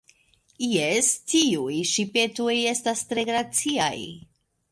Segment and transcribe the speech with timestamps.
[0.67, 3.95] Jes, tiuj ŝipetoj estas tre graciaj.